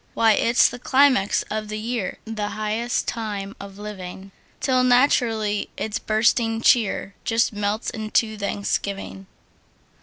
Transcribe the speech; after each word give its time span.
Why, 0.15 0.31
it's 0.33 0.67
the 0.67 0.79
climax 0.79 1.43
of 1.51 1.67
the 1.67 1.77
year, 1.77 2.17
The 2.25 2.47
highest 2.57 3.07
time 3.07 3.55
of 3.59 3.77
living! 3.77 4.31
Till 4.59 4.83
naturally 4.83 5.69
its 5.77 5.99
bursting 5.99 6.61
cheer 6.63 7.13
Just 7.23 7.53
melts 7.53 7.91
into 7.91 8.35
thanksgiving. 8.35 9.27